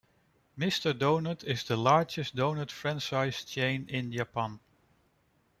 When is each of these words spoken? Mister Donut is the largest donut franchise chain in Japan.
Mister 0.57 0.95
Donut 0.95 1.43
is 1.43 1.63
the 1.63 1.77
largest 1.77 2.35
donut 2.35 2.71
franchise 2.71 3.45
chain 3.45 3.85
in 3.87 4.11
Japan. 4.11 4.59